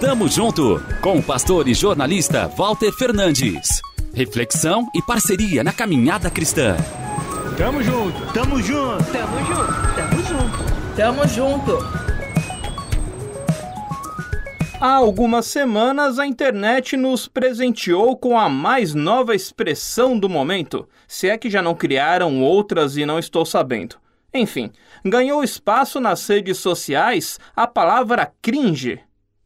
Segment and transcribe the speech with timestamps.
[0.00, 3.80] Tamo junto com o pastor e jornalista Walter Fernandes.
[4.12, 6.76] Reflexão e parceria na caminhada cristã.
[7.56, 12.02] Tamo junto, tamo junto, tamo junto, tamo junto, tamo junto.
[14.80, 21.28] Há algumas semanas a internet nos presenteou com a mais nova expressão do momento, se
[21.28, 24.01] é que já não criaram outras e não estou sabendo.
[24.34, 24.70] Enfim,
[25.04, 29.00] ganhou espaço nas redes sociais a palavra cringe.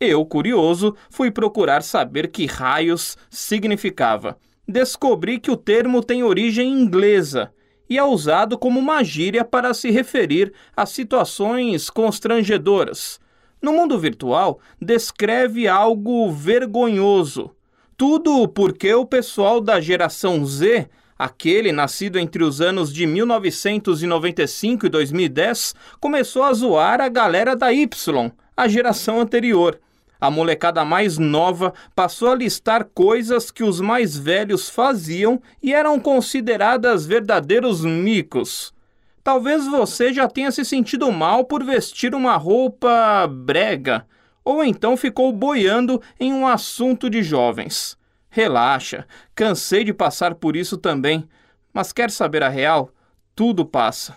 [0.00, 4.38] Eu, curioso, fui procurar saber que raios significava.
[4.66, 7.52] Descobri que o termo tem origem inglesa
[7.90, 13.18] e é usado como uma gíria para se referir a situações constrangedoras
[13.60, 17.50] no mundo virtual, descreve algo vergonhoso.
[17.96, 24.88] Tudo porque o pessoal da geração Z, aquele nascido entre os anos de 1995 e
[24.88, 29.80] 2010, começou a zoar a galera da Y, a geração anterior.
[30.20, 35.98] A molecada mais nova passou a listar coisas que os mais velhos faziam e eram
[35.98, 38.74] consideradas verdadeiros micos.
[39.22, 44.06] Talvez você já tenha se sentido mal por vestir uma roupa brega,
[44.44, 47.97] ou então ficou boiando em um assunto de jovens.
[48.30, 51.28] Relaxa, cansei de passar por isso também,
[51.72, 52.90] mas quer saber a real?
[53.34, 54.16] Tudo passa.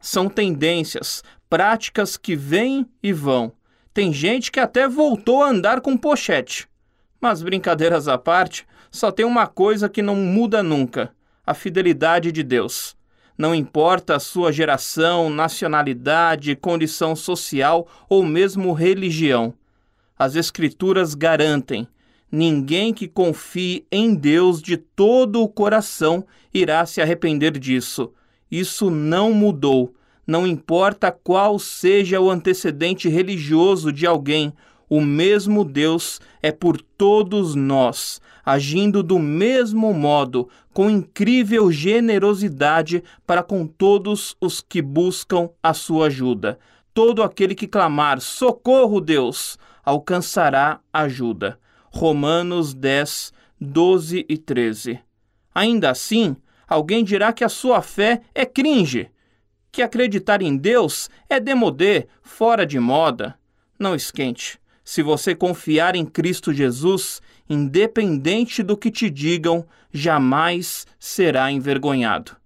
[0.00, 3.52] São tendências, práticas que vêm e vão.
[3.92, 6.68] Tem gente que até voltou a andar com pochete.
[7.20, 11.12] Mas brincadeiras à parte, só tem uma coisa que não muda nunca:
[11.46, 12.96] a fidelidade de Deus.
[13.36, 19.54] Não importa a sua geração, nacionalidade, condição social ou mesmo religião.
[20.18, 21.88] As Escrituras garantem:
[22.30, 28.12] ninguém que confie em Deus de todo o coração irá se arrepender disso.
[28.50, 29.94] Isso não mudou.
[30.26, 34.52] Não importa qual seja o antecedente religioso de alguém,
[34.88, 43.42] o mesmo Deus é por todos nós, agindo do mesmo modo, com incrível generosidade para
[43.42, 46.58] com todos os que buscam a sua ajuda.
[46.92, 49.56] Todo aquele que clamar: Socorro, Deus!
[49.84, 51.58] alcançará ajuda.
[51.90, 55.00] Romanos 10, 12 e 13.
[55.54, 56.36] Ainda assim,
[56.66, 59.10] alguém dirá que a sua fé é cringe,
[59.72, 63.36] que acreditar em Deus é demodê, fora de moda.
[63.78, 64.58] Não esquente.
[64.84, 72.36] Se você confiar em Cristo Jesus, independente do que te digam, jamais será envergonhado.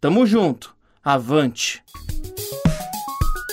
[0.00, 1.82] Tamo junto, avante!